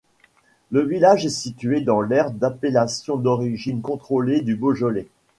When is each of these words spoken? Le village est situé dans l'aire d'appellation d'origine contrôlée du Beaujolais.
Le 0.71 0.81
village 0.81 1.27
est 1.27 1.29
situé 1.29 1.81
dans 1.81 2.01
l'aire 2.01 2.31
d'appellation 2.31 3.17
d'origine 3.17 3.83
contrôlée 3.83 4.41
du 4.41 4.55
Beaujolais. 4.55 5.05